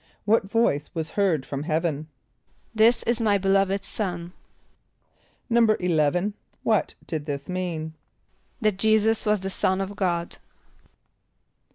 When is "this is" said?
2.73-3.21